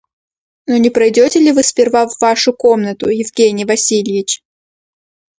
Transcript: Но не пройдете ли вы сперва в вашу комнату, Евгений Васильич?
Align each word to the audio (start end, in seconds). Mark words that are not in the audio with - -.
Но 0.65 0.77
не 0.77 0.89
пройдете 0.89 1.37
ли 1.39 1.51
вы 1.51 1.61
сперва 1.61 2.07
в 2.07 2.19
вашу 2.19 2.53
комнату, 2.53 3.07
Евгений 3.07 3.65
Васильич? 3.65 4.41